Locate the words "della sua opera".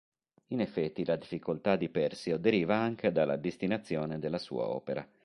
4.17-5.07